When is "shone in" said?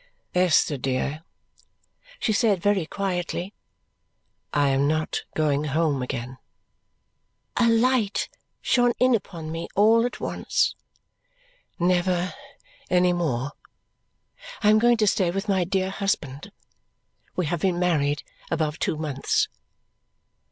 8.61-9.13